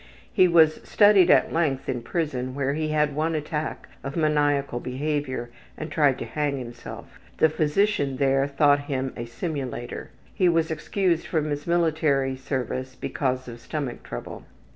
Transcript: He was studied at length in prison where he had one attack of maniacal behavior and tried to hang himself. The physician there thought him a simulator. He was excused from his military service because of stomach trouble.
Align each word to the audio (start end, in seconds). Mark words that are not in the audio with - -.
He 0.33 0.47
was 0.47 0.81
studied 0.83 1.29
at 1.29 1.53
length 1.53 1.87
in 1.87 2.01
prison 2.01 2.55
where 2.55 2.73
he 2.73 2.87
had 2.87 3.13
one 3.15 3.35
attack 3.35 3.87
of 4.03 4.15
maniacal 4.15 4.79
behavior 4.79 5.51
and 5.77 5.91
tried 5.91 6.17
to 6.17 6.25
hang 6.25 6.57
himself. 6.57 7.19
The 7.37 7.49
physician 7.49 8.17
there 8.17 8.47
thought 8.47 8.85
him 8.89 9.13
a 9.15 9.25
simulator. 9.25 10.09
He 10.33 10.49
was 10.49 10.71
excused 10.71 11.27
from 11.27 11.51
his 11.51 11.67
military 11.67 12.35
service 12.35 12.95
because 12.95 13.47
of 13.47 13.59
stomach 13.61 14.01
trouble. 14.01 14.45